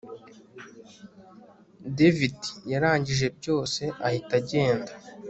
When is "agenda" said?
4.41-4.91